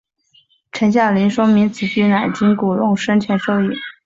[0.71, 3.67] 陈晓林说明此举乃经古龙生前授意。